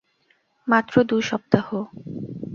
[0.67, 1.67] মাত্র দু সপ্তাহ।